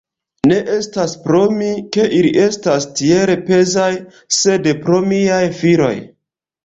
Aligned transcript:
Ne 0.51 0.55
estas 0.75 1.11
pro 1.25 1.41
mi, 1.57 1.67
ke 1.97 2.07
ili 2.19 2.31
estas 2.45 2.87
tiel 3.01 3.35
pezaj, 3.51 3.93
sed 4.39 4.71
pro 4.87 5.03
miaj 5.13 5.43
filoj. 5.61 5.97